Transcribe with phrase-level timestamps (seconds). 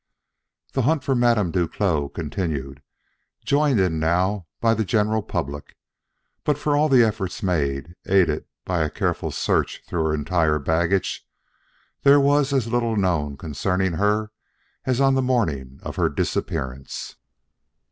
[0.73, 2.81] The hunt for Madame Duclos continued,
[3.45, 5.77] joined in now by the general public.
[6.43, 11.29] But for all the efforts made, aided by a careful search through her entire baggage,
[12.01, 14.31] there was as little known concerning her
[14.85, 17.17] as on the morning of her disappearance.